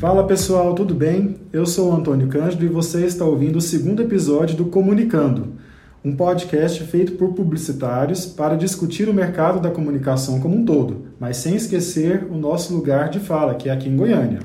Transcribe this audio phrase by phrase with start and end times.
[0.00, 1.36] Fala pessoal, tudo bem?
[1.52, 5.56] Eu sou o Antônio Cândido e você está ouvindo o segundo episódio do Comunicando,
[6.02, 11.36] um podcast feito por publicitários para discutir o mercado da comunicação como um todo, mas
[11.36, 14.38] sem esquecer o nosso lugar de fala, que é aqui em Goiânia.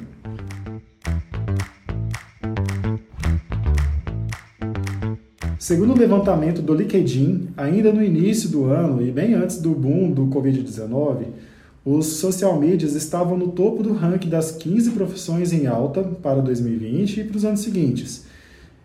[5.58, 10.12] Segundo o levantamento do LinkedIn, ainda no início do ano e bem antes do boom
[10.12, 11.28] do Covid-19,
[11.86, 17.20] os social medias estavam no topo do ranking das 15 profissões em alta para 2020
[17.20, 18.26] e para os anos seguintes.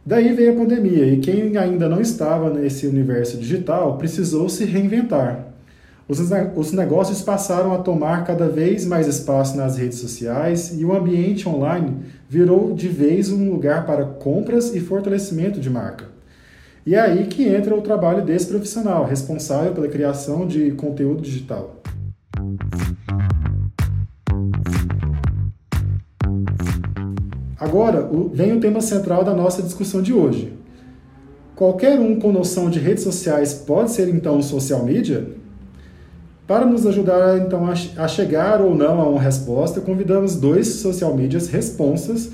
[0.05, 5.47] Daí veio a pandemia e quem ainda não estava nesse universo digital precisou se reinventar.
[6.07, 11.49] Os negócios passaram a tomar cada vez mais espaço nas redes sociais e o ambiente
[11.49, 11.99] online
[12.29, 16.07] virou de vez um lugar para compras e fortalecimento de marca.
[16.85, 21.81] E é aí que entra o trabalho desse profissional, responsável pela criação de conteúdo digital.
[27.61, 30.51] Agora vem o tema central da nossa discussão de hoje.
[31.55, 35.37] Qualquer um com noção de redes sociais pode ser então social media?
[36.47, 41.49] Para nos ajudar então a chegar ou não a uma resposta, convidamos dois social medias
[41.49, 42.33] responsas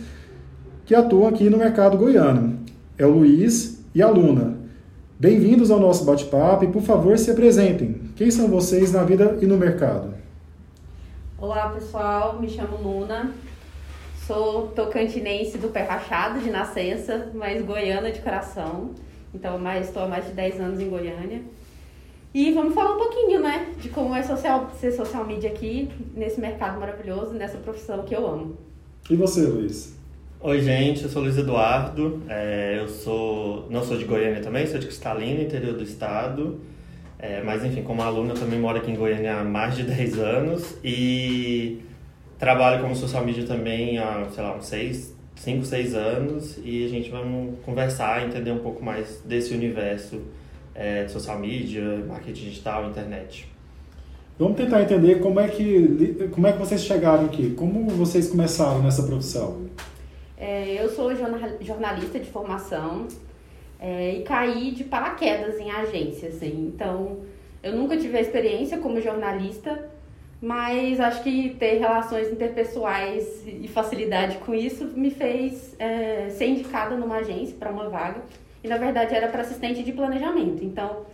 [0.85, 2.61] que atuam aqui no mercado goiano.
[2.97, 4.57] É o Luiz e a Luna.
[5.19, 8.01] Bem-vindos ao nosso bate-papo e, por favor, se apresentem.
[8.15, 10.15] Quem são vocês na vida e no mercado?
[11.37, 12.41] Olá, pessoal.
[12.41, 13.33] Me chamo Luna.
[14.27, 18.91] Sou tocantinense do pé rachado de nascença, mas goiana de coração.
[19.33, 21.43] Então, mais estou há mais de 10 anos em Goiânia.
[22.35, 26.41] E vamos falar um pouquinho, né, de como é social, ser social media aqui, nesse
[26.41, 28.57] mercado maravilhoso, nessa profissão que eu amo.
[29.09, 29.97] E você, Luiz?
[30.41, 34.81] Oi, gente, eu sou Luiz Eduardo, é, eu sou, não sou de Goiânia também, sou
[34.81, 36.61] de Cristalina, interior do estado,
[37.17, 40.19] é, mas enfim, como aluno eu também moro aqui em Goiânia há mais de 10
[40.19, 41.81] anos e
[42.39, 46.89] trabalho como social media também há, sei lá, uns 6, 5, 6 anos e a
[46.89, 47.23] gente vai
[47.65, 50.23] conversar, entender um pouco mais desse universo
[50.75, 53.49] é, de social media, marketing digital, internet.
[54.39, 58.83] Vamos tentar entender como é que como é que vocês chegaram aqui, como vocês começaram
[58.83, 59.67] nessa profissão.
[60.37, 61.11] É, eu sou
[61.61, 63.09] jornalista de formação
[63.81, 66.71] é, e caí de paraquedas em agência, assim.
[66.75, 67.21] Então,
[67.63, 69.89] eu nunca tive a experiência como jornalista,
[70.41, 76.95] mas acho que ter relações interpessoais e facilidade com isso me fez é, ser indicada
[76.97, 78.23] numa agência para uma vaga.
[78.63, 80.63] E, na verdade, era para assistente de planejamento.
[80.63, 81.07] Então,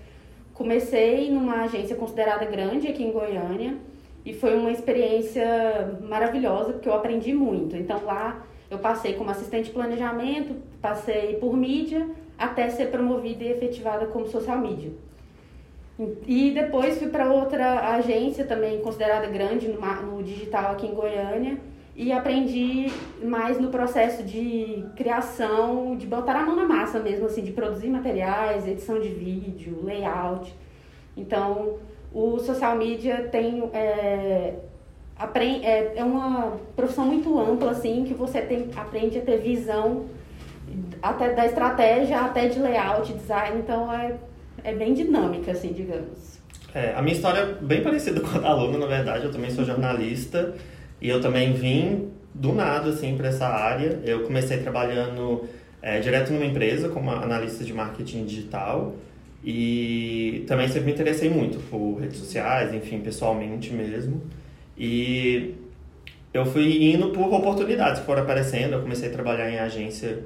[0.54, 3.76] comecei numa agência considerada grande aqui em Goiânia
[4.24, 7.76] e foi uma experiência maravilhosa, porque eu aprendi muito.
[7.76, 13.52] Então, lá eu passei como assistente de planejamento, passei por mídia, até ser promovida e
[13.52, 14.90] efetivada como social media.
[16.26, 21.58] E depois fui para outra agência também considerada grande no, digital aqui em Goiânia
[21.94, 22.90] e aprendi
[23.22, 27.88] mais no processo de criação, de botar a mão na massa mesmo, assim, de produzir
[27.88, 30.54] materiais, edição de vídeo, layout.
[31.16, 31.78] Então,
[32.12, 34.54] o social media tem é,
[35.62, 40.06] é, é uma profissão muito ampla, assim, que você tem, aprende a ter visão
[41.02, 44.16] até da estratégia, até de layout, design, então é,
[44.64, 46.40] é bem dinâmica, assim, digamos.
[46.74, 49.50] É, a minha história é bem parecida com a da aluna, na verdade, eu também
[49.50, 50.54] sou jornalista
[51.00, 54.00] e eu também vim do nada, assim, para essa área.
[54.04, 55.48] Eu comecei trabalhando
[55.80, 58.94] é, direto numa empresa como analista de marketing digital
[59.44, 64.22] e também sempre me interessei muito por redes sociais, enfim, pessoalmente mesmo.
[64.78, 65.54] E
[66.32, 68.74] eu fui indo por oportunidades que foram aparecendo.
[68.74, 70.20] Eu comecei a trabalhar em agência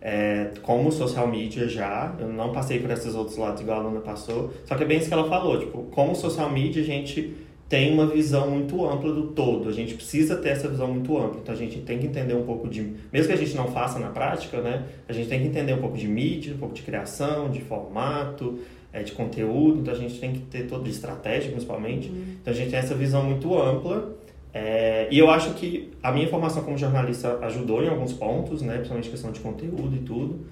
[0.00, 2.14] é, como social media já.
[2.18, 4.52] Eu não passei por esses outros lados igual a Luna passou.
[4.64, 5.58] Só que é bem isso que ela falou.
[5.58, 7.34] Tipo, como social media, a gente
[7.68, 9.68] tem uma visão muito ampla do todo.
[9.68, 11.40] A gente precisa ter essa visão muito ampla.
[11.42, 12.94] Então a gente tem que entender um pouco de.
[13.12, 14.84] Mesmo que a gente não faça na prática, né?
[15.08, 18.58] A gente tem que entender um pouco de mídia, um pouco de criação, de formato,
[18.92, 22.08] é, de conteúdo, então a gente tem que ter todo de estratégia principalmente.
[22.08, 22.36] Uhum.
[22.40, 24.16] Então a gente tem essa visão muito ampla.
[24.60, 28.74] É, e eu acho que a minha formação como jornalista ajudou em alguns pontos, né,
[28.74, 30.46] principalmente questão de conteúdo e tudo.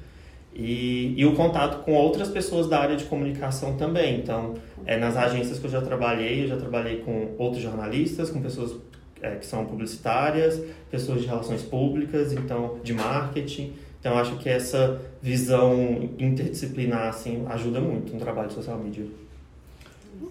[0.54, 4.20] E, e o contato com outras pessoas da área de comunicação também.
[4.20, 4.54] Então,
[4.86, 8.76] é, nas agências que eu já trabalhei, eu já trabalhei com outros jornalistas, com pessoas
[9.20, 13.72] é, que são publicitárias, pessoas de relações públicas, então de marketing.
[13.98, 19.25] Então, acho que essa visão interdisciplinar assim, ajuda muito no trabalho de social media.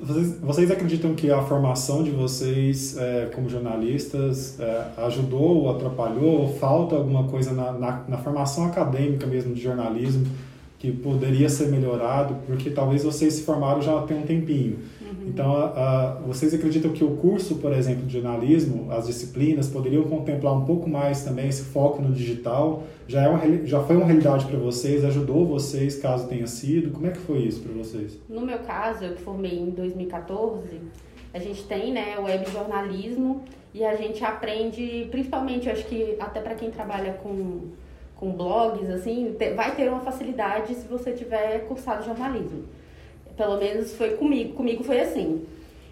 [0.02, 6.42] Vocês, vocês acreditam que a formação de vocês é, como jornalistas é, ajudou ou atrapalhou?
[6.42, 10.26] Ou falta alguma coisa na, na, na, formação acadêmica mesmo de jornalismo
[10.78, 12.36] que poderia ser melhorado?
[12.46, 14.80] Porque talvez vocês se formaram já tem um tempinho.
[15.02, 15.28] Uhum.
[15.28, 20.04] Então, a, a, vocês acreditam que o curso, por exemplo, de jornalismo, as disciplinas, poderiam
[20.04, 22.84] contemplar um pouco mais também esse foco no digital?
[23.08, 25.06] Já, é uma, já foi uma realidade para vocês?
[25.06, 26.92] Ajudou vocês, caso tenha sido?
[26.92, 28.20] Como é que foi isso para vocês?
[28.28, 30.80] No meu caso, eu formei em 2014,
[31.34, 33.44] a gente tem né, web jornalismo
[33.74, 37.72] e a gente aprende, principalmente, eu acho que até para quem trabalha com,
[38.16, 42.64] com blogs, assim, vai ter uma facilidade se você tiver cursado jornalismo.
[43.36, 45.46] Pelo menos foi comigo, comigo foi assim.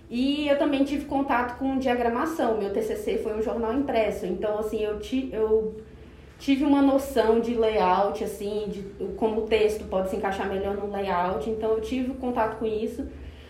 [0.09, 2.57] E eu também tive contato com diagramação.
[2.57, 5.75] Meu TCC foi um jornal impresso, então assim eu, ti, eu
[6.39, 8.83] tive uma noção de layout, assim, de
[9.15, 11.49] como o texto pode se encaixar melhor no layout.
[11.49, 13.05] Então eu tive contato com isso.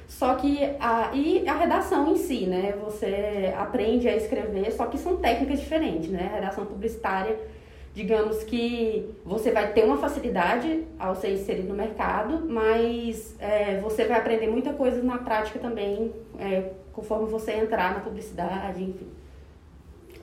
[0.08, 2.76] Só que a, e a redação em si, né?
[2.84, 6.30] Você aprende a escrever, só que são técnicas diferentes, né?
[6.32, 7.38] A redação publicitária
[7.94, 14.06] digamos que você vai ter uma facilidade ao ser inserido no mercado, mas é, você
[14.06, 19.08] vai aprender muita coisa na prática também, é, conforme você entrar na publicidade, enfim.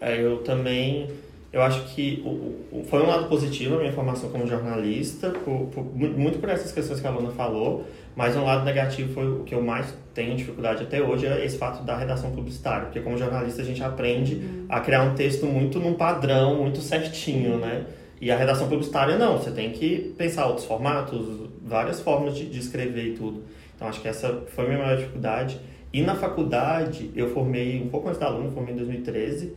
[0.00, 1.08] É, eu também,
[1.52, 5.66] eu acho que o, o, foi um lado positivo a minha formação como jornalista, por,
[5.66, 9.42] por, muito por essas questões que a Luna falou, mas um lado negativo foi o
[9.42, 12.84] que eu mais tenho dificuldade até hoje, é esse fato da redação publicitária.
[12.84, 14.66] Porque como jornalista a gente aprende uhum.
[14.68, 17.84] a criar um texto muito num padrão, muito certinho, né?
[18.20, 22.58] E a redação publicitária não, você tem que pensar outros formatos, várias formas de, de
[22.60, 23.42] escrever e tudo.
[23.74, 25.58] Então acho que essa foi a minha maior dificuldade.
[25.92, 29.54] E na faculdade, eu formei um pouco antes da aluna, formei em 2013.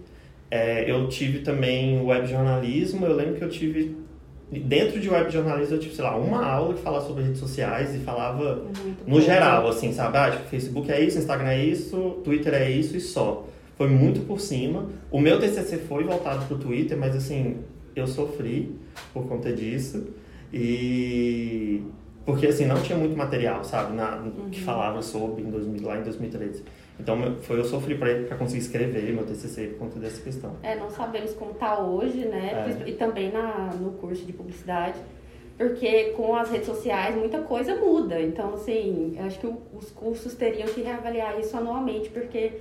[0.55, 3.97] É, eu tive também web jornalismo, eu lembro que eu tive
[4.51, 7.95] dentro de web jornalismo eu tive, sei lá, uma aula que falava sobre redes sociais
[7.95, 9.19] e falava muito no bom.
[9.19, 10.15] geral, assim, sabe?
[10.15, 13.47] Ah, tipo, Facebook é isso, Instagram é isso, Twitter é isso e só.
[13.75, 14.85] Foi muito por cima.
[15.09, 17.57] O meu TCC foi voltado pro Twitter, mas assim,
[17.95, 18.75] eu sofri
[19.11, 20.05] por conta disso.
[20.53, 21.81] E
[22.27, 24.51] porque assim, não tinha muito material, sabe, na, uhum.
[24.51, 26.63] que falava sobre em 2000, lá em 2013.
[26.99, 30.55] Então, foi eu sofri para conseguir escrever meu TCC por conta dessa questão.
[30.61, 32.83] É, não sabemos como está hoje, né?
[32.85, 32.89] É.
[32.89, 34.99] E também na, no curso de publicidade,
[35.57, 38.21] porque com as redes sociais muita coisa muda.
[38.21, 42.53] Então, assim, acho que os cursos teriam que reavaliar isso anualmente, porque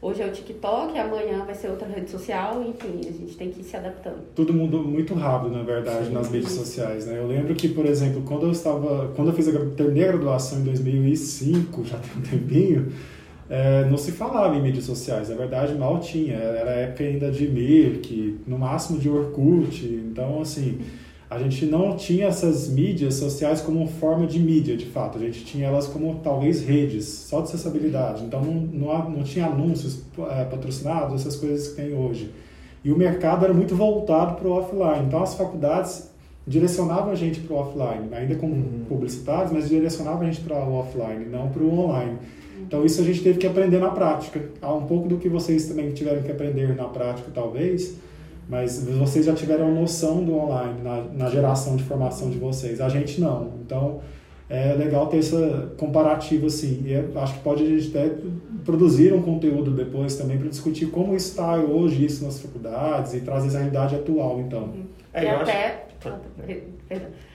[0.00, 3.60] hoje é o TikTok, amanhã vai ser outra rede social, enfim, a gente tem que
[3.60, 4.22] ir se adaptando.
[4.34, 6.12] Tudo mudou muito rápido, na verdade, Sim.
[6.12, 7.18] nas redes sociais, né?
[7.18, 10.60] Eu lembro que, por exemplo, quando eu estava, quando eu fiz a, terminei a graduação
[10.60, 12.92] em 2005, já tem um tempinho,
[13.50, 17.48] é, não se falava em mídias sociais, na verdade mal tinha, era época ainda de
[17.48, 20.80] Mirk, no máximo de Orkut, então assim,
[21.30, 25.44] a gente não tinha essas mídias sociais como forma de mídia, de fato, a gente
[25.44, 30.44] tinha elas como talvez redes, só de acessibilidade, então não, não, não tinha anúncios é,
[30.44, 32.30] patrocinados, essas coisas que tem hoje.
[32.84, 36.10] E o mercado era muito voltado para o offline, então as faculdades
[36.48, 38.84] direcionavam a gente para o offline, ainda como uhum.
[38.88, 42.16] publicitários, mas direcionavam a gente para o offline, não para o online.
[42.66, 44.40] Então isso a gente teve que aprender na prática.
[44.60, 47.96] Há um pouco do que vocês também tiveram que aprender na prática, talvez,
[48.48, 52.80] mas vocês já tiveram noção do online na, na geração de formação de vocês.
[52.80, 53.52] A gente não.
[53.64, 54.00] Então
[54.48, 56.82] é legal ter essa comparativa assim.
[56.86, 58.14] E acho que pode a gente até
[58.64, 63.48] produzir um conteúdo depois também para discutir como está hoje isso nas faculdades e trazer
[63.48, 64.72] essa realidade atual, então.
[65.12, 65.87] É, e até, acho...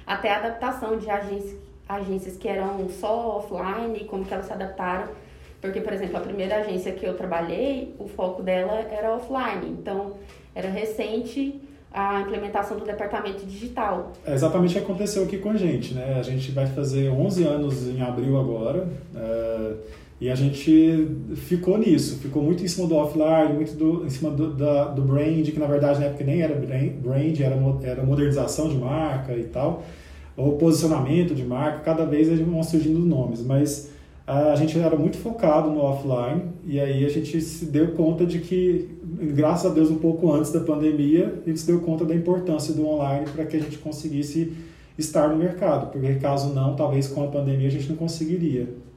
[0.05, 1.57] até a adaptação de agências,
[1.87, 5.09] agências que eram só offline, como que elas se adaptaram
[5.63, 9.77] porque, por exemplo, a primeira agência que eu trabalhei, o foco dela era offline.
[9.79, 10.15] Então,
[10.53, 14.11] era recente a implementação do departamento digital.
[14.25, 16.17] É exatamente o que aconteceu aqui com a gente, né?
[16.19, 18.85] A gente vai fazer 11 anos em abril agora.
[19.15, 19.73] É,
[20.23, 24.31] e a gente ficou nisso, ficou muito em cima do offline, muito do, em cima
[24.31, 28.69] do, da, do brand, que na verdade na época nem era brand, era, era modernização
[28.69, 29.83] de marca e tal,
[30.37, 33.91] ou posicionamento de marca, cada vez vão surgindo nomes, mas
[34.25, 38.39] a gente era muito focado no offline e aí a gente se deu conta de
[38.39, 38.97] que,
[39.35, 42.73] graças a Deus, um pouco antes da pandemia, a gente se deu conta da importância
[42.73, 44.53] do online para que a gente conseguisse
[44.97, 48.92] estar no mercado, porque caso não, talvez com a pandemia a gente não conseguiria.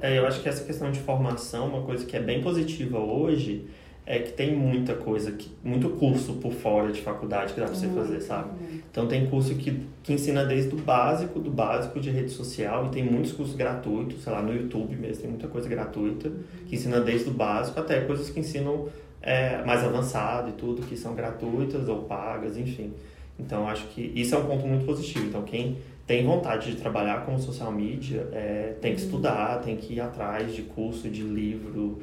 [0.00, 3.66] É, eu acho que essa questão de formação, uma coisa que é bem positiva hoje,
[4.06, 7.74] é que tem muita coisa, que, muito curso por fora de faculdade que dá pra
[7.74, 8.50] você fazer, sabe?
[8.90, 12.88] Então tem curso que, que ensina desde o básico, do básico de rede social, e
[12.88, 16.32] tem muitos cursos gratuitos, sei lá, no YouTube mesmo, tem muita coisa gratuita,
[16.66, 18.88] que ensina desde o básico até coisas que ensinam
[19.22, 22.92] é, mais avançado e tudo, que são gratuitas ou pagas, enfim.
[23.38, 25.26] Então acho que isso é um ponto muito positivo.
[25.26, 25.78] Então quem
[26.10, 30.52] tem vontade de trabalhar com social media é, tem que estudar, tem que ir atrás
[30.52, 32.00] de curso, de livro,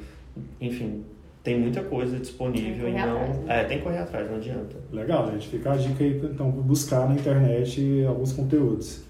[0.58, 1.04] enfim,
[1.44, 3.20] tem muita coisa disponível e não.
[3.20, 3.60] Atrás, né?
[3.60, 4.76] É, tem que correr atrás, não adianta.
[4.90, 5.48] Legal, gente.
[5.48, 9.02] Fica a dica aí, então, buscar na internet alguns conteúdos.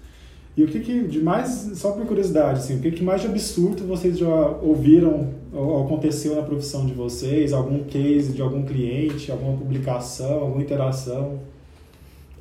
[0.57, 3.27] E o que, que de mais, só por curiosidade, assim, o que, que mais de
[3.27, 7.53] absurdo vocês já ouviram ou aconteceu na profissão de vocês?
[7.53, 11.39] Algum case de algum cliente, alguma publicação, alguma interação?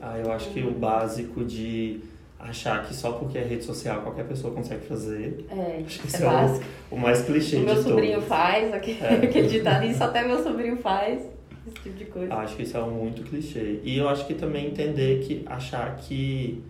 [0.00, 2.00] Ah, eu acho que o básico de
[2.38, 5.44] achar que só porque é rede social qualquer pessoa consegue fazer.
[5.50, 6.64] É, Acho que é isso é básico.
[6.90, 7.88] o, o mais clichê O de meu todos.
[7.90, 9.14] sobrinho faz, aquele, É.
[9.26, 11.20] aquele ditado, isso até meu sobrinho faz,
[11.66, 12.32] esse tipo de coisa.
[12.34, 13.80] Acho que isso é muito clichê.
[13.82, 16.62] E eu acho que também entender que achar que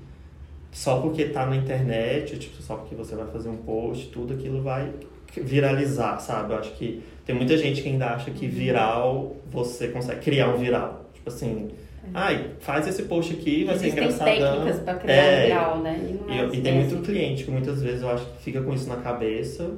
[0.73, 4.63] só porque tá na internet, tipo, só porque você vai fazer um post, tudo aquilo
[4.63, 4.91] vai
[5.37, 6.53] viralizar, sabe?
[6.53, 10.57] Eu acho que tem muita gente que ainda acha que viral você consegue criar um
[10.57, 11.05] viral.
[11.15, 11.69] Tipo assim,
[12.15, 14.35] ai, faz esse post aqui, vai ser Existem engraçadão.
[14.53, 15.99] técnicas pra criar É, um viral, né?
[16.09, 17.03] E, não E, é e assim, tem é muito assim.
[17.05, 19.71] cliente que muitas vezes eu acho que fica com isso na cabeça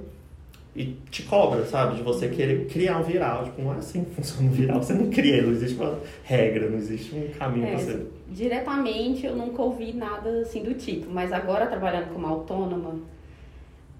[0.76, 1.96] e te cobra, sabe?
[1.96, 3.44] De você querer criar um viral.
[3.44, 4.82] Tipo, não é assim que funciona um viral.
[4.82, 8.06] Você não cria, não existe uma regra, não existe um caminho É, pra você.
[8.28, 12.94] Diretamente eu nunca ouvi nada assim do tipo, mas agora trabalhando como autônoma,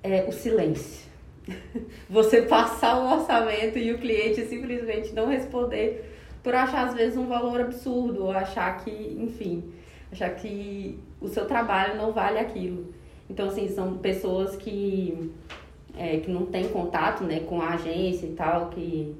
[0.02, 1.08] é o silêncio.
[2.08, 6.09] Você passar o orçamento e o cliente simplesmente não responder
[6.42, 9.64] por achar às vezes um valor absurdo, ou achar que, enfim,
[10.10, 12.92] achar que o seu trabalho não vale aquilo.
[13.28, 15.30] Então, assim, são pessoas que,
[15.96, 19.14] é, que não têm contato né, com a agência e tal, que.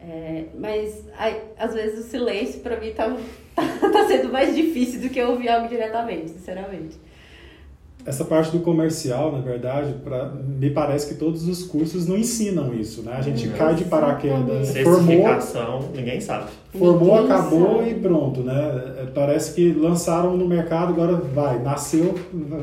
[0.00, 3.08] é, mas aí, às vezes o silêncio pra mim tá,
[3.54, 3.62] tá,
[3.92, 6.98] tá sendo mais difícil do que ouvir algo diretamente, sinceramente.
[8.04, 12.74] Essa parte do comercial, na verdade, pra, me parece que todos os cursos não ensinam
[12.74, 13.12] isso, né?
[13.16, 13.56] A gente Não.
[13.56, 15.28] cai de paraquedas, formou,
[15.94, 16.46] ninguém sabe.
[16.72, 17.90] formou, Ninguém acabou sabe.
[17.90, 18.94] e pronto, né?
[18.98, 22.14] É, Parece que lançaram no mercado, agora vai, nasceu,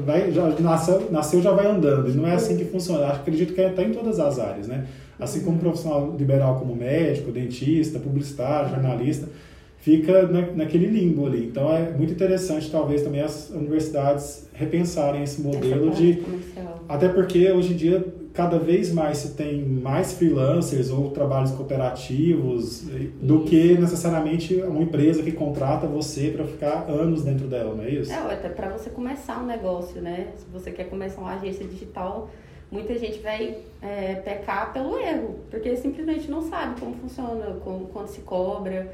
[0.06, 2.10] vai, já nasceu, nasceu já vai andando.
[2.10, 3.06] E não é assim que funciona.
[3.06, 4.86] Acho- Acredito que é até em todas as áreas, né?
[5.18, 9.28] Assim como profissional liberal como médico, dentista, publicitário, jornalista,
[9.80, 11.46] fica na, naquele limbo ali.
[11.48, 16.84] Então é muito interessante, talvez, também as universidades repensarem esse modelo de comercial.
[16.88, 22.84] até porque hoje em dia cada vez mais se tem mais freelancers ou trabalhos cooperativos
[23.22, 27.90] do que necessariamente uma empresa que contrata você para ficar anos dentro dela, não é
[27.90, 28.12] isso?
[28.12, 30.28] É, até para você começar um negócio, né?
[30.38, 32.30] Se você quer começar uma agência digital,
[32.72, 38.12] muita gente vai é, pecar pelo erro, porque simplesmente não sabe como funciona, como, quanto
[38.12, 38.90] se cobra,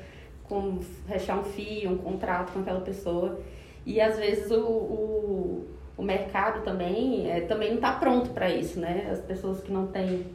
[0.48, 3.40] como fechar um FII, um contrato com aquela pessoa.
[3.86, 5.66] E às vezes o, o,
[5.98, 9.10] o mercado também, é, também não está pronto para isso, né?
[9.12, 10.26] As pessoas que não têm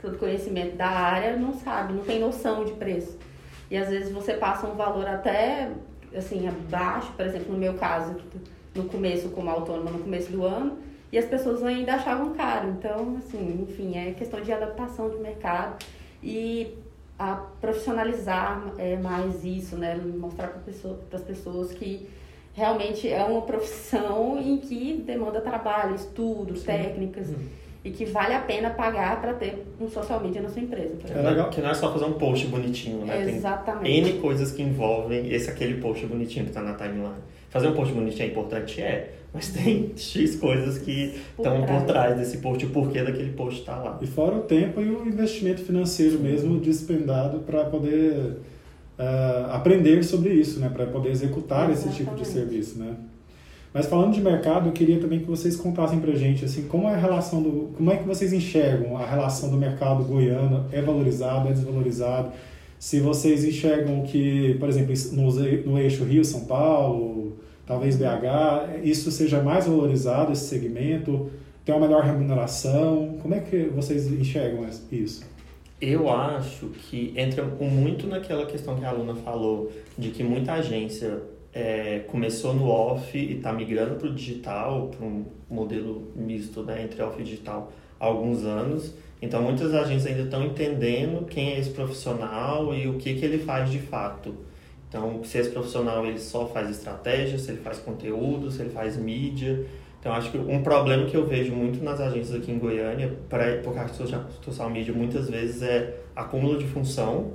[0.00, 3.18] todo conhecimento da área não sabem, não tem noção de preço.
[3.70, 5.70] E às vezes você passa um valor até
[6.14, 8.16] assim, abaixo, por exemplo, no meu caso,
[8.74, 10.78] no começo como autônoma, no começo do ano,
[11.12, 12.68] e as pessoas ainda achavam caro.
[12.70, 15.84] Então, assim, enfim, é questão de adaptação de mercado
[16.22, 16.76] e
[17.20, 19.94] a profissionalizar é, mais isso, né?
[19.94, 22.08] Mostrar para pessoa, as pessoas que
[22.54, 27.28] realmente é uma profissão em que demanda trabalho, estudo, técnicas
[27.84, 30.94] e que vale a pena pagar para ter um social media na sua empresa.
[30.96, 31.30] por É exemplo.
[31.30, 31.50] legal.
[31.50, 33.24] Que não é só fazer um post bonitinho, né?
[33.24, 33.90] Tem Exatamente.
[34.10, 37.14] N coisas que envolvem esse aquele post bonitinho que tá na timeline.
[37.48, 38.80] Fazer um post bonitinho é importante?
[38.82, 39.14] É.
[39.32, 41.84] Mas tem X coisas que Por estão por trás.
[41.86, 43.98] trás desse post, o porquê daquele post tá lá.
[44.02, 48.38] E fora o tempo e o investimento financeiro mesmo despendado para poder
[48.98, 50.68] eh, aprender sobre isso, né?
[50.68, 52.28] Para poder executar esse tipo de Exatamente.
[52.28, 52.94] serviço, né?
[53.72, 56.94] Mas falando de mercado, eu queria também que vocês contassem pra gente assim, como é
[56.94, 61.48] a relação do, como é que vocês enxergam a relação do mercado goiano é valorizado,
[61.48, 62.32] é desvalorizado?
[62.78, 65.32] Se vocês enxergam que, por exemplo, no,
[65.70, 71.30] no eixo Rio São Paulo, talvez BH, isso seja mais valorizado esse segmento,
[71.64, 75.24] tem uma melhor remuneração, como é que vocês enxergam isso?
[75.80, 81.22] Eu acho que entra muito naquela questão que a aluna falou, de que muita agência
[81.52, 86.82] é, começou no off e está migrando para o digital, para um modelo misto né,
[86.82, 88.94] entre off e digital há alguns anos.
[89.22, 93.38] Então, muitas agências ainda estão entendendo quem é esse profissional e o que, que ele
[93.38, 94.34] faz de fato.
[94.88, 98.96] Então, se esse profissional ele só faz estratégia, se ele faz conteúdo, se ele faz
[98.96, 99.66] mídia.
[100.00, 103.58] Então, acho que um problema que eu vejo muito nas agências aqui em Goiânia, para
[103.58, 107.32] por causa do social, media, muitas vezes é acúmulo de função.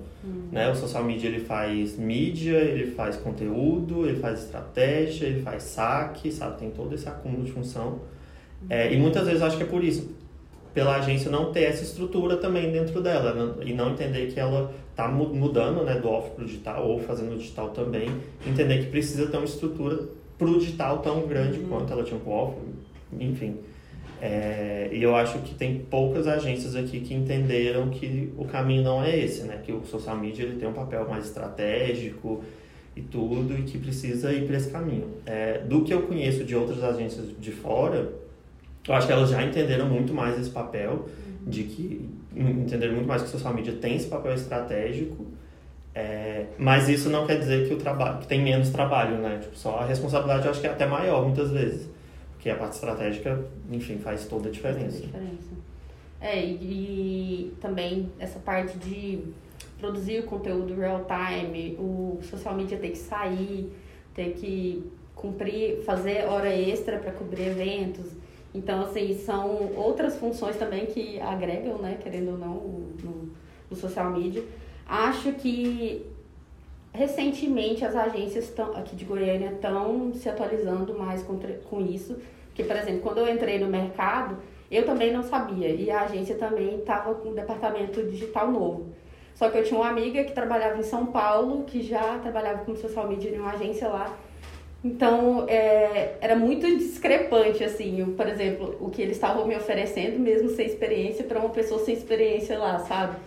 [0.51, 0.70] Né?
[0.72, 6.32] O social media ele faz mídia, ele faz conteúdo, ele faz estratégia, ele faz saque,
[6.32, 6.58] sabe?
[6.60, 8.00] Tem todo esse acúmulo de função.
[8.70, 10.10] É, e muitas vezes eu acho que é por isso,
[10.74, 14.74] pela agência não ter essa estrutura também dentro dela não- e não entender que ela
[14.89, 18.10] está mudando né, do off para o digital ou fazendo o digital também,
[18.48, 20.00] entender que precisa ter uma estrutura
[20.38, 22.55] para o digital tão grande quanto ela tinha para o off,
[23.20, 23.58] enfim.
[24.25, 29.03] É, e eu acho que tem poucas agências aqui que entenderam que o caminho não
[29.03, 29.62] é esse, né?
[29.63, 32.44] Que o social media ele tem um papel mais estratégico,
[32.96, 35.10] e tudo, e que precisa ir para esse caminho.
[35.25, 38.13] É, do que eu conheço de outras agências de fora,
[38.88, 41.08] eu acho que elas já entenderam muito mais esse papel,
[41.46, 45.25] de que entenderam muito mais que a social media tem esse papel estratégico,
[45.94, 49.39] é, mas isso não quer dizer que o trabalho que tem menos trabalho, né?
[49.41, 51.89] Tipo, só a responsabilidade eu acho que é até maior muitas vezes,
[52.45, 54.99] porque a parte estratégica, enfim, faz toda a diferença.
[54.99, 55.49] Faz diferença.
[56.21, 59.23] É, e, e também essa parte de
[59.79, 63.73] produzir o conteúdo real time, o social media ter que sair,
[64.13, 68.11] ter que cumprir, fazer hora extra para cobrir eventos.
[68.53, 72.53] Então, assim, são outras funções também que agregam, né, querendo ou não,
[73.03, 73.31] no,
[73.71, 74.43] no social media.
[74.87, 76.05] Acho que
[76.93, 82.15] recentemente as agências tão, aqui de Goiânia estão se atualizando mais com, com isso.
[82.55, 84.38] Que, por exemplo, quando eu entrei no mercado,
[84.71, 85.69] eu também não sabia.
[85.69, 88.95] E a agência também estava com um departamento digital novo.
[89.35, 92.75] Só que eu tinha uma amiga que trabalhava em São Paulo, que já trabalhava com
[92.75, 94.17] social media em uma agência lá.
[94.83, 100.19] Então, é, era muito discrepante, assim, eu, por exemplo, o que eles estavam me oferecendo,
[100.19, 103.17] mesmo sem experiência, para uma pessoa sem experiência lá, sabe?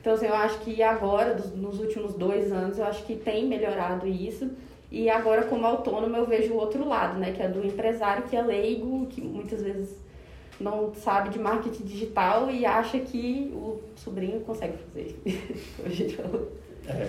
[0.00, 3.46] Então, assim, eu acho que agora, dos, nos últimos dois anos, eu acho que tem
[3.46, 4.50] melhorado isso.
[4.92, 7.32] E agora, como autônomo, eu vejo o outro lado, né?
[7.32, 9.96] Que é do empresário que é leigo, que muitas vezes
[10.60, 15.18] não sabe de marketing digital e acha que o sobrinho consegue fazer.
[15.76, 16.52] Como a gente falou.
[16.86, 17.08] É.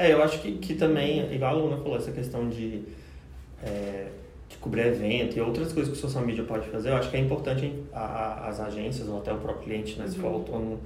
[0.00, 2.82] é, eu acho que, que também, igual a Luna falou, essa questão de,
[3.62, 4.08] é,
[4.48, 7.16] de cobrir evento e outras coisas que o social media pode fazer, eu acho que
[7.16, 10.34] é importante a, a, as agências ou até o próprio cliente, né, se for uhum.
[10.34, 10.80] autônomo,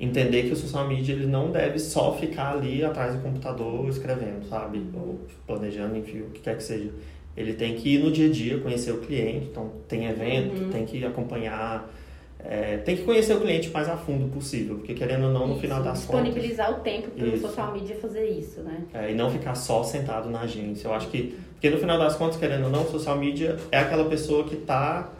[0.00, 4.48] entender que o social media ele não deve só ficar ali atrás do computador escrevendo,
[4.48, 4.82] sabe?
[4.94, 6.90] Ou planejando, enfim, o que quer que seja
[7.36, 10.70] ele tem que ir no dia a dia conhecer o cliente, então tem evento, uhum.
[10.70, 11.90] tem que acompanhar,
[12.38, 15.52] é, tem que conhecer o cliente mais a fundo possível, porque querendo ou não, no
[15.52, 16.84] isso, final das disponibilizar contas...
[16.84, 18.82] Disponibilizar o tempo para o social media fazer isso, né?
[18.92, 20.88] É, e não ficar só sentado na agência.
[20.88, 23.78] Eu acho que, porque no final das contas, querendo ou não, o social media é
[23.78, 25.12] aquela pessoa que está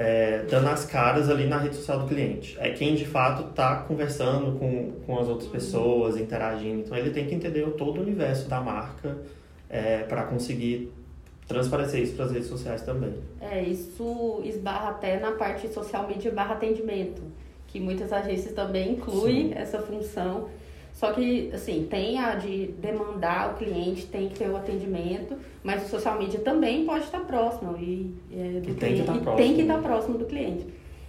[0.00, 2.56] é, dando as caras ali na rede social do cliente.
[2.58, 6.80] É quem de fato está conversando com, com as outras pessoas, interagindo.
[6.80, 9.18] Então ele tem que entender todo o universo da marca
[9.68, 10.90] é, para conseguir
[11.46, 13.12] transparecer isso para as redes sociais também.
[13.42, 17.20] É, isso esbarra até na parte social media barra atendimento,
[17.66, 19.54] que muitas agências também incluem Sim.
[19.54, 20.48] essa função.
[20.92, 25.86] Só que, assim, tem a de demandar o cliente, tem que ter o atendimento, mas
[25.86, 29.36] o social media também pode estar próximo e, é, do e tem que estar próximo.
[29.36, 30.66] tem que estar próximo do cliente.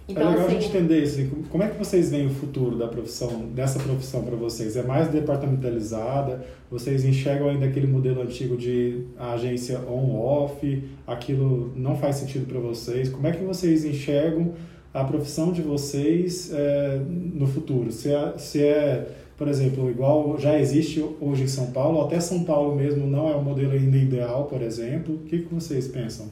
[0.08, 1.28] Então, é legal assim, a gente entender isso.
[1.48, 4.76] Como é que vocês veem o futuro da profissão, dessa profissão para vocês?
[4.76, 6.44] É mais departamentalizada?
[6.70, 10.82] Vocês enxergam ainda aquele modelo antigo de agência on-off?
[11.06, 13.08] Aquilo não faz sentido para vocês?
[13.08, 14.54] Como é que vocês enxergam
[14.92, 17.90] a profissão de vocês é, no futuro?
[17.90, 22.44] Se é, se é, por exemplo, igual já existe hoje em São Paulo, até São
[22.44, 25.14] Paulo mesmo não é o modelo ainda ideal, por exemplo.
[25.14, 26.30] O que, que vocês pensam?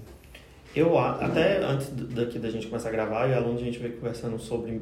[0.74, 3.94] Eu, até antes daqui da gente começar a gravar, e a Luna a gente veio
[3.94, 4.80] conversando sobre,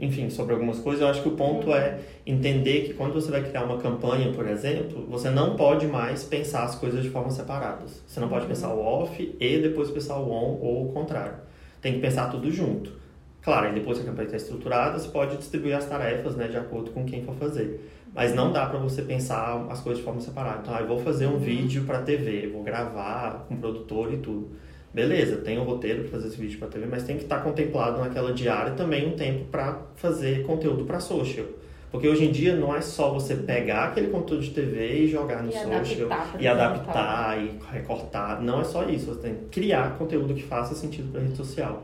[0.00, 1.76] enfim, sobre algumas coisas, eu acho que o ponto uhum.
[1.76, 6.24] é entender que quando você vai criar uma campanha, por exemplo, você não pode mais
[6.24, 8.02] pensar as coisas de forma separadas.
[8.04, 11.36] Você não pode pensar o off e depois pensar o on ou o contrário.
[11.80, 13.01] Tem que pensar tudo junto.
[13.42, 16.56] Claro, e depois que a campanha está estruturada, você pode distribuir as tarefas né, de
[16.56, 17.90] acordo com quem for fazer.
[18.14, 20.60] Mas não dá para você pensar as coisas de forma separada.
[20.62, 21.38] Então, ah, eu vou fazer um uhum.
[21.38, 24.50] vídeo para TV, vou gravar com o produtor e tudo
[24.92, 27.38] beleza, tem o um roteiro para fazer esse vídeo para TV, mas tem que estar
[27.38, 31.46] tá contemplado naquela diária também um tempo para fazer conteúdo para social.
[31.90, 35.42] Porque hoje em dia não é só você pegar aquele conteúdo de TV e jogar
[35.42, 38.42] no e social adaptar, e adaptar e recortar.
[38.42, 41.36] Não é só isso, você tem que criar conteúdo que faça sentido para a rede
[41.36, 41.82] social.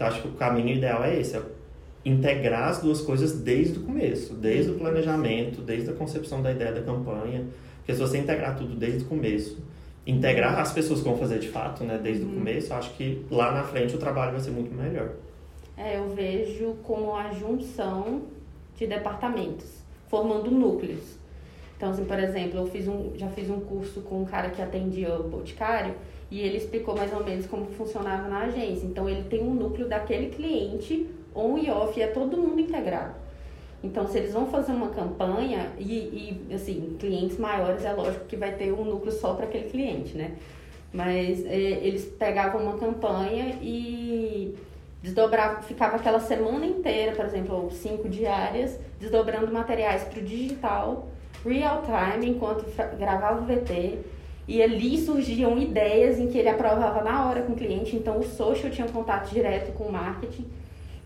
[0.00, 1.42] Então acho que o caminho ideal é esse, é
[2.06, 6.72] integrar as duas coisas desde o começo, desde o planejamento, desde a concepção da ideia
[6.72, 7.44] da campanha.
[7.76, 9.62] Porque se você integrar tudo desde o começo,
[10.06, 12.30] integrar as pessoas que vão fazer de fato, né, desde uhum.
[12.30, 15.10] o começo, acho que lá na frente o trabalho vai ser muito melhor.
[15.76, 18.22] É, eu vejo como a junção
[18.78, 19.68] de departamentos,
[20.08, 21.18] formando núcleos.
[21.76, 24.62] Então, assim, por exemplo, eu fiz um, já fiz um curso com um cara que
[24.62, 25.94] atendia o Boticário
[26.30, 28.86] e ele explicou mais ou menos como funcionava na agência.
[28.86, 33.14] Então, ele tem um núcleo daquele cliente, on e off, e é todo mundo integrado.
[33.82, 38.36] Então, se eles vão fazer uma campanha, e, e assim, clientes maiores, é lógico que
[38.36, 40.36] vai ter um núcleo só para aquele cliente, né?
[40.92, 44.54] Mas é, eles pegavam uma campanha e
[45.02, 51.08] desdobravam, ficava aquela semana inteira, por exemplo, cinco diárias, desdobrando materiais para o digital,
[51.44, 52.66] real time, enquanto
[52.98, 53.98] gravava o VT.
[54.50, 58.24] E ali surgiam ideias em que ele aprovava na hora com o cliente, então o
[58.24, 60.44] social tinha contato direto com o marketing.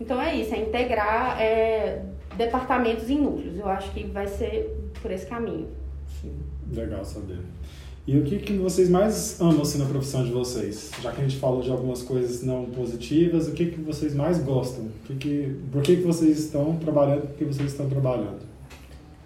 [0.01, 2.01] Então é isso, é integrar é,
[2.35, 3.59] departamentos em núcleos.
[3.59, 5.67] Eu acho que vai ser por esse caminho.
[6.19, 6.33] Sim.
[6.73, 7.37] Legal saber.
[8.07, 10.89] E o que, que vocês mais amam assim, na profissão de vocês?
[10.99, 14.39] Já que a gente falou de algumas coisas não positivas, o que, que vocês mais
[14.39, 14.87] gostam?
[15.05, 17.27] Que que, por que, que vocês estão trabalhando?
[17.27, 18.54] Por que vocês estão trabalhando?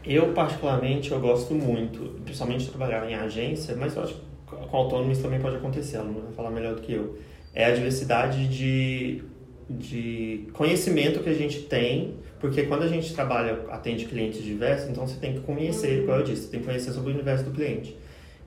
[0.06, 4.78] Eu, particularmente, eu gosto muito, principalmente de trabalhar em agência, mas eu acho que com
[4.78, 7.18] autônomos também pode acontecer, ela não vai falar melhor do que eu.
[7.54, 9.24] É a diversidade de,
[9.70, 15.06] de conhecimento que a gente tem, porque quando a gente trabalha, atende clientes diversos, então
[15.06, 17.52] você tem que conhecer, como eu disse, você tem que conhecer sobre o universo do
[17.52, 17.98] cliente.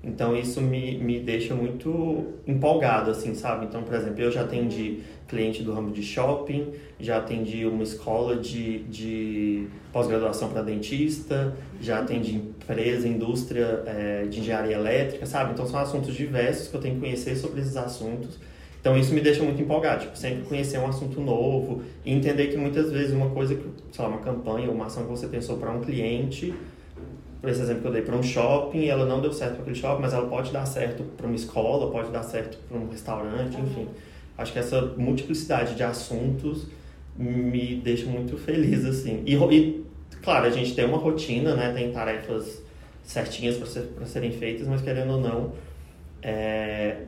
[0.04, 3.66] Então isso me, me deixa muito empolgado, assim, sabe?
[3.66, 8.36] Então, por exemplo, eu já atendi cliente do ramo de shopping, já atendi uma escola
[8.36, 15.52] de, de pós-graduação para dentista, já atendi empresa, indústria é, de engenharia elétrica, sabe?
[15.52, 18.40] Então são assuntos diversos que eu tenho que conhecer sobre esses assuntos.
[18.80, 22.56] Então isso me deixa muito empolgado, tipo, sempre conhecer um assunto novo e entender que
[22.56, 25.70] muitas vezes uma coisa que, sei lá, uma campanha uma ação que você pensou para
[25.70, 26.52] um cliente
[27.42, 29.76] por esse exemplo que eu dei, para um shopping, ela não deu certo para aquele
[29.76, 33.60] shopping, mas ela pode dar certo para uma escola, pode dar certo para um restaurante,
[33.60, 33.88] enfim.
[34.38, 36.68] Acho que essa multiplicidade de assuntos
[37.18, 39.24] me deixa muito feliz, assim.
[39.26, 39.84] E, e
[40.22, 41.72] claro, a gente tem uma rotina, né?
[41.72, 42.62] Tem tarefas
[43.02, 45.52] certinhas para ser, serem feitas, mas querendo ou não,
[46.22, 46.98] é,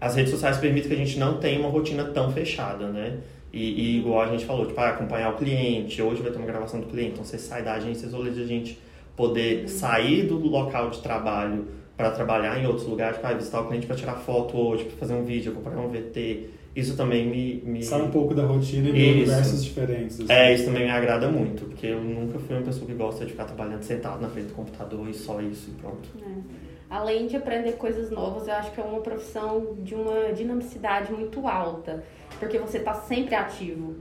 [0.00, 3.18] as redes sociais permitem que a gente não tenha uma rotina tão fechada, né?
[3.52, 6.46] E, e igual a gente falou, tipo, ah, acompanhar o cliente, hoje vai ter uma
[6.46, 8.78] gravação do cliente, então você sai da agência, vezes a gente
[9.16, 13.86] poder sair do local de trabalho para trabalhar em outros lugares, para visitar o cliente
[13.86, 16.50] para tirar foto hoje, para fazer um vídeo, acompanhar um VT.
[16.74, 17.62] Isso também me.
[17.64, 17.82] me...
[17.84, 20.20] Sai um pouco da rotina e de universos diferentes.
[20.20, 20.32] Assim.
[20.32, 23.32] É, isso também me agrada muito, porque eu nunca fui uma pessoa que gosta de
[23.32, 26.08] ficar trabalhando sentado na frente do computador e só isso e pronto.
[26.26, 26.72] É.
[26.88, 31.46] Além de aprender coisas novas, eu acho que é uma profissão de uma dinamicidade muito
[31.46, 32.04] alta,
[32.38, 33.94] porque você está sempre ativo.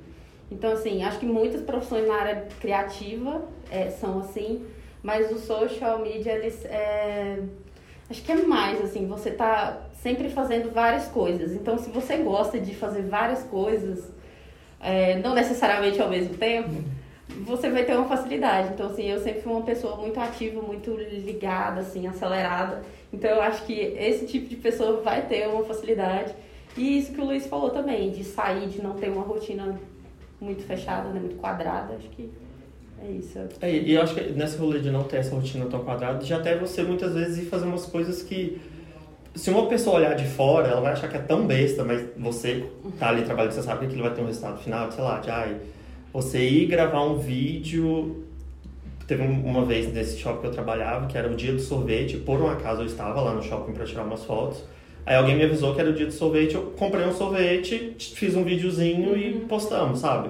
[0.50, 4.63] Então, assim, acho que muitas profissões na área criativa é, são assim,
[5.04, 6.64] mas o social media, eles.
[6.66, 7.40] É...
[8.10, 11.54] Acho que é mais, assim, você tá sempre fazendo várias coisas.
[11.54, 14.12] Então, se você gosta de fazer várias coisas,
[14.82, 16.84] é, não necessariamente ao mesmo tempo,
[17.46, 18.74] você vai ter uma facilidade.
[18.74, 22.82] Então, assim, eu sempre fui uma pessoa muito ativa, muito ligada, assim, acelerada.
[23.14, 26.34] Então, eu acho que esse tipo de pessoa vai ter uma facilidade.
[26.76, 29.80] E isso que o Luiz falou também, de sair, de não ter uma rotina
[30.40, 32.30] muito fechada, né, muito quadrada, acho que
[33.04, 33.40] é isso.
[33.62, 36.38] É, e eu acho que nesse rolê de não ter essa rotina tão quadrada, já
[36.38, 38.62] até você muitas vezes ir fazer umas coisas que.
[39.34, 42.66] Se uma pessoa olhar de fora, ela vai achar que é tão besta, mas você
[43.00, 45.30] tá ali trabalhando, você sabe que aquilo vai ter um resultado final, sei lá, de
[45.30, 45.56] ai,
[46.12, 48.26] você ir gravar um vídeo.
[49.08, 52.42] Teve uma vez nesse shopping que eu trabalhava, que era o dia do sorvete, por
[52.42, 54.64] um acaso eu estava lá no shopping para tirar umas fotos.
[55.06, 58.36] Aí alguém me avisou que era o dia do sorvete, eu comprei um sorvete, fiz
[58.36, 59.18] um videozinho uhum.
[59.18, 60.30] e postamos, sabe?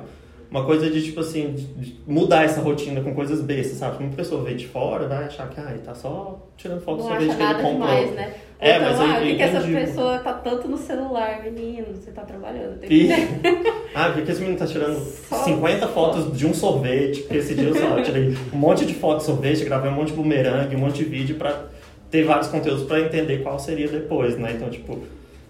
[0.52, 4.04] Uma coisa de, tipo assim, de mudar essa rotina com coisas bestas, sabe?
[4.04, 7.38] Uma pessoa vê de fora, vai achar que, ah, tá só tirando foto do sorvete
[7.38, 7.72] que ele comprou.
[7.72, 8.34] Demais, né?
[8.60, 11.88] É, então, mas ah, por que essa pessoa tá tanto no celular, menino?
[11.96, 12.80] Você tá trabalhando.
[12.82, 13.10] Tem que...
[13.96, 17.22] ah, por que esse menino tá tirando só 50 fotos de um sorvete?
[17.22, 20.10] Porque esse dia eu só tirei um monte de fotos de sorvete, gravei um monte
[20.10, 21.64] de bumerangue, um monte de vídeo pra
[22.12, 24.52] ter vários conteúdos pra entender qual seria depois, né?
[24.54, 25.00] Então, tipo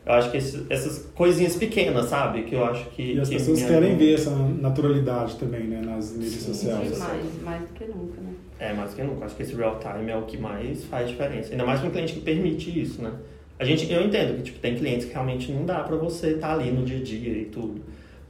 [0.04, 2.44] eu acho que esse, essas coisinhas pequenas, sabe?
[2.44, 3.14] Que eu acho que.
[3.14, 5.82] E as que pessoas querem ver essa naturalidade também, né?
[5.82, 6.98] Nas mídias Sim, sociais.
[6.98, 8.34] Mais, mais do que nunca, né?
[8.60, 9.26] É, mais do que nunca.
[9.26, 11.52] Acho que esse real time é o que mais faz diferença.
[11.52, 13.12] Ainda mais para um cliente que permite isso, né?
[13.60, 16.48] A gente, eu entendo que tipo, tem clientes que realmente não dá para você estar
[16.48, 17.80] tá ali no dia a dia e tudo.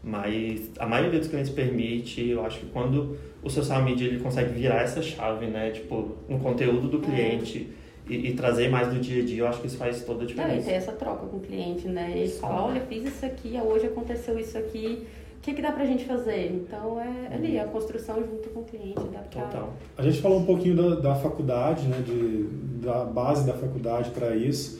[0.03, 4.51] Mas a maioria dos clientes permite, eu acho que quando o social media ele consegue
[4.51, 5.69] virar essa chave, né?
[5.69, 6.99] Tipo, no conteúdo do é.
[6.99, 7.69] cliente.
[7.77, 10.23] É e, e, trazer mais do dia a dia, eu acho que isso faz toda
[10.23, 10.55] a diferença.
[10.55, 12.11] É, e ter essa troca com o cliente, né?
[12.15, 15.05] Ele fala, olha, fiz isso aqui, hoje aconteceu isso aqui,
[15.37, 16.51] o que, que dá pra gente fazer?
[16.51, 19.49] Então é ali, a construção junto com o cliente, adaptar.
[19.49, 19.73] Total.
[19.97, 22.03] A gente falou um pouquinho da, da faculdade, né?
[22.05, 22.43] De,
[22.85, 24.79] da base da faculdade para isso.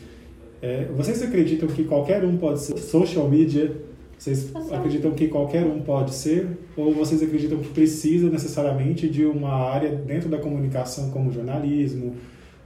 [0.62, 3.76] É, vocês acreditam que qualquer um pode ser social media?
[4.18, 6.48] Vocês acreditam que qualquer um pode ser?
[6.78, 12.16] Ou vocês acreditam que precisa necessariamente de uma área dentro da comunicação como jornalismo,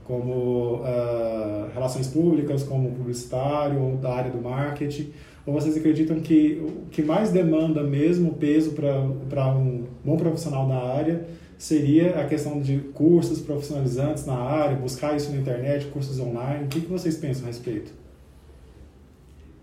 [0.06, 5.12] como uh, relações públicas, como publicitário ou da área do marketing?
[5.44, 10.78] Ou vocês acreditam que o que mais demanda mesmo peso para um bom profissional na
[10.78, 11.26] área
[11.58, 16.64] seria a questão de cursos profissionalizantes na área, buscar isso na internet, cursos online?
[16.64, 17.92] O que, que vocês pensam a respeito?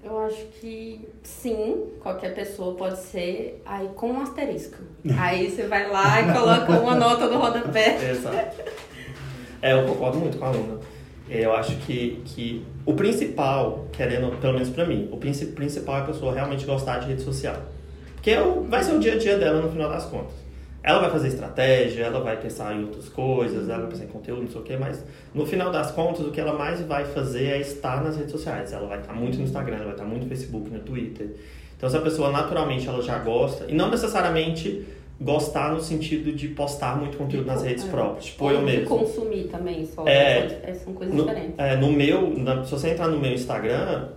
[0.04, 4.78] Eu acho que sim, qualquer pessoa pode ser, aí com um asterisco.
[5.18, 8.12] aí você vai lá e coloca uma nota no rodapé.
[8.12, 8.62] Exato.
[9.64, 10.78] É, eu concordo muito com a aluna.
[11.30, 16.04] Eu acho que, que o principal, querendo, pelo menos para mim, o principal é a
[16.04, 17.56] pessoa realmente gostar de rede social.
[18.16, 20.36] Porque é vai ser o dia a dia dela no final das contas.
[20.84, 24.42] ela vai fazer estratégia, ela vai pensar em outras coisas, ela vai pensar em conteúdo,
[24.42, 25.02] não sei o quê, mas
[25.34, 28.74] no final das contas, o que ela mais vai fazer é estar nas redes sociais.
[28.74, 31.38] Ela vai estar muito no Instagram, ela vai estar muito no Facebook, no Twitter.
[31.78, 34.86] Então, se a pessoa naturalmente ela já gosta, e não necessariamente
[35.24, 37.90] gostar no sentido de postar muito conteúdo nas redes é.
[37.90, 38.86] próprias, tipo Ou eu mesmo.
[38.88, 40.06] consumir também, só.
[40.08, 40.60] É.
[40.64, 41.56] É, São coisas No, diferentes.
[41.58, 44.10] é, no meu, na- se você entrar no meu Instagram,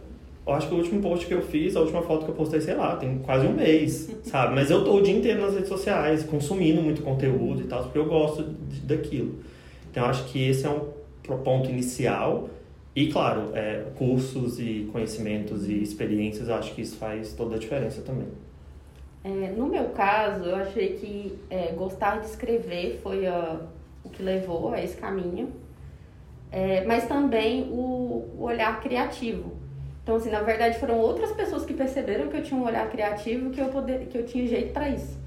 [0.47, 2.61] eu acho que o último post que eu fiz, a última foto que eu postei,
[2.61, 4.55] sei lá, tem quase um mês, sabe?
[4.55, 7.99] Mas eu tô o dia inteiro nas redes sociais, consumindo muito conteúdo e tal, porque
[7.99, 9.37] eu gosto de- daquilo.
[9.91, 12.49] Então eu acho que esse é um ponto inicial.
[12.95, 17.59] E claro, é, cursos e conhecimentos e experiências, eu acho que isso faz toda a
[17.59, 18.27] diferença também.
[19.29, 23.61] É, no meu caso, eu achei que é, gostar de escrever foi a-
[24.05, 25.47] o que levou a esse caminho,
[26.53, 29.53] É, mas também o, o olhar criativo.
[30.03, 33.51] Então, assim, na verdade, foram outras pessoas que perceberam que eu tinha um olhar criativo
[33.51, 35.19] que eu, poder, que eu tinha jeito para isso.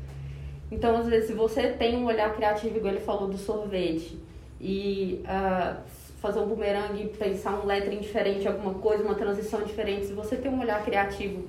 [0.71, 4.17] Então, às vezes, se você tem um olhar criativo, igual ele falou do sorvete,
[4.62, 5.77] e ah,
[6.21, 10.49] fazer um bumerangue, pensar um lettering diferente, alguma coisa, uma transição diferente, se você tem
[10.51, 11.43] um olhar criativo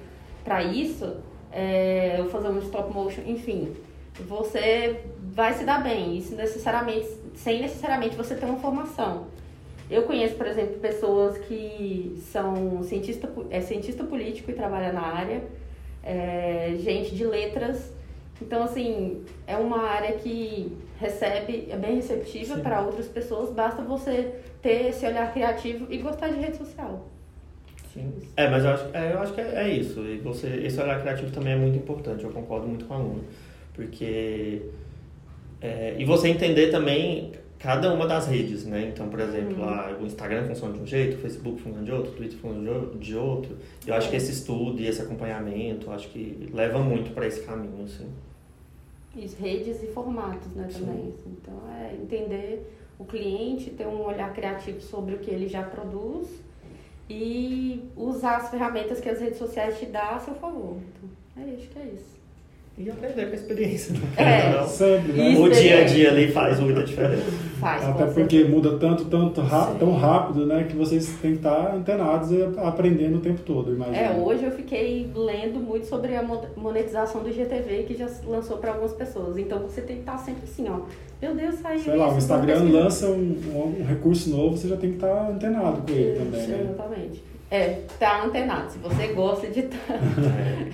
[0.44, 1.16] para isso,
[1.52, 3.74] é, fazer um stop motion, enfim,
[4.26, 6.16] você vai se dar bem.
[6.16, 9.26] Isso necessariamente, sem necessariamente você ter uma formação.
[9.90, 15.42] Eu conheço, por exemplo, pessoas que são cientista, é, cientista político e trabalha na área,
[16.02, 17.92] é, gente de letras.
[18.40, 24.34] Então, assim, é uma área que recebe, é bem receptiva para outras pessoas, basta você
[24.62, 27.06] ter esse olhar criativo e gostar de rede social.
[27.92, 28.12] Sim.
[28.36, 30.00] É, mas eu acho, é, eu acho que é, é isso.
[30.00, 33.22] E você, esse olhar criativo também é muito importante, eu concordo muito com a aluna.
[33.74, 34.62] Porque.
[35.60, 38.90] é, e você entender também cada uma das redes, né?
[38.92, 42.12] Então, por exemplo, lá, o Instagram funciona de um jeito, o Facebook funciona de outro,
[42.12, 43.56] o Twitter funciona de outro.
[43.86, 47.42] Eu acho que esse estudo e esse acompanhamento, eu acho que leva muito para esse
[47.42, 48.08] caminho, assim.
[49.14, 50.80] Isso, redes e formatos, né, Sim.
[50.80, 51.08] também.
[51.08, 51.36] assim.
[51.42, 56.28] Então, é entender o cliente, ter um olhar criativo sobre o que ele já produz
[57.10, 60.76] e usar as ferramentas que as redes sociais te dão a seu favor.
[60.76, 62.19] Então, é isso que é isso.
[62.82, 64.24] E aprender com a experiência, É.
[64.24, 64.68] querendo ou não.
[64.68, 65.28] Sempre, né?
[65.30, 65.42] Isso.
[65.42, 67.30] O dia a dia ali faz muita diferença.
[67.60, 68.14] Faz, Até certeza.
[68.20, 69.76] porque muda tanto, tanto, Sim.
[69.78, 70.64] tão rápido, né?
[70.68, 73.96] Que vocês têm que estar antenados e aprendendo o tempo todo, imagina.
[73.98, 78.56] É, hoje eu fiquei lendo muito sobre a mo- monetização do IGTV que já lançou
[78.56, 79.36] para algumas pessoas.
[79.36, 80.80] Então você tem que estar sempre assim, ó.
[81.20, 84.76] Meu Deus, saiu Sei lá, isso, o Instagram lança um, um recurso novo, você já
[84.78, 86.74] tem que estar antenado com ele também, Isso, né?
[87.50, 88.70] É, tá antenado.
[88.70, 89.78] Se você gosta de estar.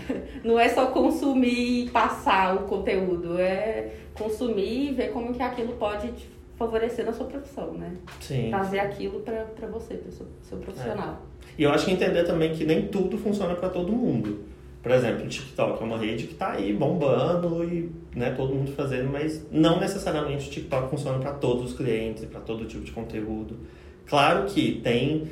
[0.09, 0.47] É.
[0.47, 5.73] Não é só consumir e passar o conteúdo, é consumir e ver como que aquilo
[5.73, 7.97] pode te favorecer na sua profissão, né?
[8.21, 8.51] Sim.
[8.51, 11.23] Trazer aquilo pra, pra você, pro seu, seu profissional.
[11.59, 14.45] E eu acho que entender também que nem tudo funciona para todo mundo.
[14.83, 18.71] Por exemplo, o TikTok é uma rede que tá aí bombando e né, todo mundo
[18.73, 22.93] fazendo, mas não necessariamente o TikTok funciona para todos os clientes para todo tipo de
[22.93, 23.59] conteúdo.
[24.07, 25.27] Claro que tem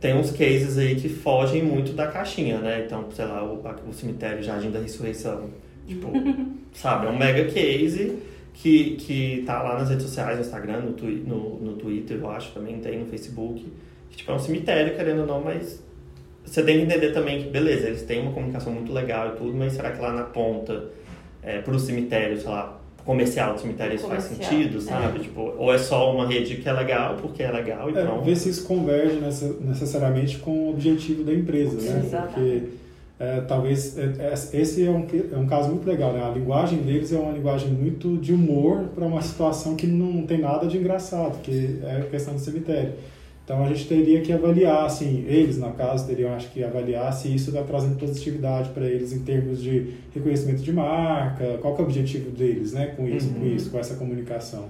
[0.00, 2.84] tem uns cases aí que fogem muito da caixinha, né?
[2.86, 5.50] Então, sei lá, o, o cemitério Jardim da Ressurreição.
[5.86, 6.08] Tipo,
[6.72, 8.18] sabe, é um mega case
[8.54, 12.30] que, que tá lá nas redes sociais, no Instagram, no, twi no, no Twitter, eu
[12.30, 13.64] acho, também tem no Facebook.
[14.10, 15.82] Que, tipo, é um cemitério, querendo ou não, mas
[16.44, 19.56] você tem que entender também que, beleza, eles têm uma comunicação muito legal e tudo,
[19.56, 20.90] mas será que lá na ponta,
[21.42, 22.77] é, pro cemitério, sei lá,
[23.08, 24.80] comercial do cemitério, isso faz Comercial, sentido, é.
[24.82, 25.20] sabe?
[25.20, 28.22] Tipo, ou é só uma rede que é legal porque é legal e É, pronto.
[28.22, 29.18] ver se isso converge
[29.62, 32.02] necessariamente com o objetivo da empresa, né?
[32.04, 32.34] Exatamente.
[32.34, 32.62] Porque
[33.18, 36.22] é, talvez é, é, esse é um, é um caso muito legal, né?
[36.22, 40.42] A linguagem deles é uma linguagem muito de humor para uma situação que não tem
[40.42, 42.92] nada de engraçado, que é a questão do cemitério.
[43.48, 47.34] Então a gente teria que avaliar, assim, eles, no caso, teriam acho que avaliar se
[47.34, 51.84] isso está trazendo positividade para eles em termos de reconhecimento de marca, qual que é
[51.84, 53.54] o objetivo deles, né, com isso, com Uhum.
[53.56, 54.66] isso, com essa comunicação.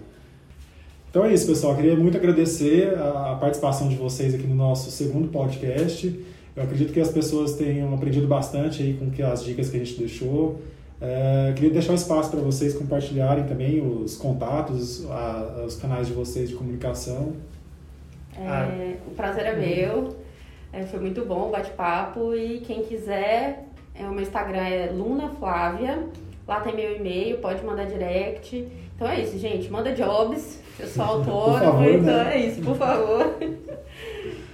[1.11, 1.75] Então é isso, pessoal.
[1.75, 6.14] Queria muito agradecer a participação de vocês aqui no nosso segundo podcast.
[6.55, 9.81] Eu acredito que as pessoas tenham aprendido bastante aí com que as dicas que a
[9.81, 10.61] gente deixou.
[11.01, 16.12] É, queria deixar o espaço para vocês compartilharem também os contatos, a- os canais de
[16.12, 17.33] vocês de comunicação.
[18.38, 18.68] É, Ah.
[19.07, 20.16] O prazer é meu.
[20.72, 22.35] É, foi muito bom o bate-papo.
[22.35, 26.05] E quem quiser, é, o meu Instagram é Luna Flávia.
[26.46, 28.66] Lá tem meu e-mail, pode mandar direct.
[28.94, 29.70] Então é isso, gente.
[29.70, 30.62] Manda jobs.
[30.79, 32.33] Eu sou favor, então né?
[32.35, 33.37] é isso, por favor.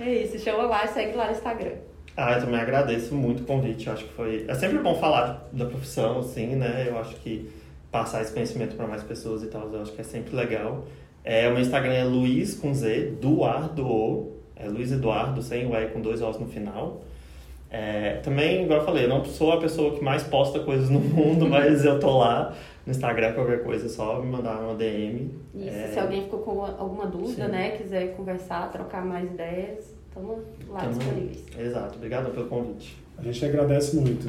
[0.00, 1.74] É isso, chama lá e segue lá no Instagram.
[2.16, 3.86] Ah, eu também agradeço muito o convite.
[3.86, 4.44] Eu acho que foi.
[4.48, 6.86] É sempre bom falar da profissão, assim, né?
[6.88, 7.48] Eu acho que
[7.92, 10.84] passar esse conhecimento para mais pessoas e tal, eu acho que é sempre legal.
[11.24, 15.86] É, o meu Instagram é Luiz com Z, Duardo, é Luiz Eduardo, sem o E
[15.86, 17.00] com dois Os no final.
[17.70, 21.00] É, também, igual eu falei, eu não sou a pessoa que mais posta coisas no
[21.00, 22.54] mundo, mas eu tô lá
[22.86, 25.30] no Instagram, qualquer coisa, é só me mandar uma DM.
[25.54, 25.88] Isso, é...
[25.88, 27.50] se alguém ficou com alguma dúvida, Sim.
[27.50, 30.92] né, quiser conversar, trocar mais ideias, estamos lá Tamo...
[30.92, 31.44] disponíveis.
[31.58, 32.96] Exato, obrigado pelo convite.
[33.18, 34.26] A gente agradece muito.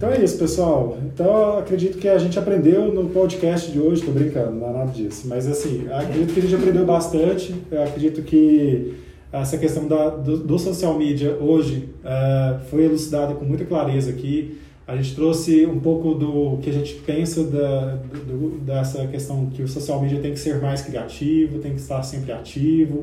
[0.00, 0.96] Então é isso, pessoal.
[1.04, 4.92] Então acredito que a gente aprendeu no podcast de hoje, tô brincando, não é nada
[4.92, 5.28] disso.
[5.28, 7.54] Mas assim, acredito que a gente aprendeu bastante.
[7.70, 8.94] Eu acredito que
[9.30, 14.58] essa questão da, do, do social media hoje uh, foi elucidada com muita clareza aqui.
[14.88, 19.62] A gente trouxe um pouco do que a gente pensa da, do, dessa questão que
[19.62, 23.00] o social media tem que ser mais criativo, tem que estar sempre ativo,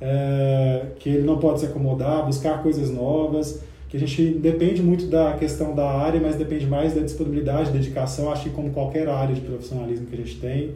[0.00, 5.06] uh, que ele não pode se acomodar, buscar coisas novas que a gente depende muito
[5.06, 9.34] da questão da área, mas depende mais da disponibilidade, dedicação, acho que como qualquer área
[9.34, 10.74] de profissionalismo que a gente tem.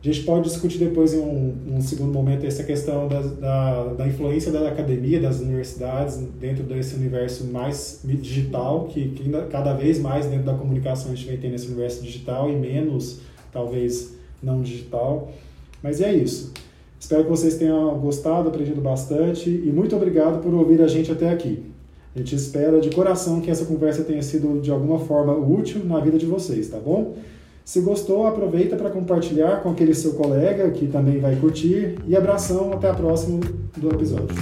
[0.00, 4.06] A gente pode discutir depois em um, um segundo momento essa questão da, da, da,
[4.06, 10.26] influência da academia, das universidades dentro desse universo mais digital, que, que cada vez mais
[10.26, 13.20] dentro da comunicação a gente vem tendo esse universo digital e menos,
[13.52, 15.32] talvez, não digital.
[15.82, 16.54] Mas é isso.
[16.98, 21.28] Espero que vocês tenham gostado, aprendido bastante e muito obrigado por ouvir a gente até
[21.28, 21.67] aqui.
[22.18, 26.00] A gente espera de coração que essa conversa tenha sido de alguma forma útil na
[26.00, 27.14] vida de vocês, tá bom?
[27.64, 31.94] Se gostou, aproveita para compartilhar com aquele seu colega que também vai curtir.
[32.08, 33.38] E abração, até a próxima
[33.76, 34.34] do episódio.